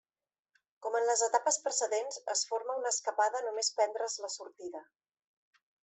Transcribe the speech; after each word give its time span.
Com 0.85 0.95
en 0.99 1.05
les 1.09 1.21
etapes 1.27 1.59
precedents 1.67 2.17
es 2.37 2.43
forma 2.53 2.79
una 2.81 2.95
escapada 2.97 3.45
només 3.49 3.71
prendre's 3.79 4.19
la 4.27 4.35
sortida. 4.41 4.87